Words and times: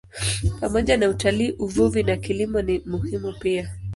Pamoja 0.59 0.97
na 0.97 1.09
utalii, 1.09 1.51
uvuvi 1.51 2.03
na 2.03 2.17
kilimo 2.17 2.61
ni 2.61 2.79
muhimu 2.85 3.33
pia. 3.39 3.75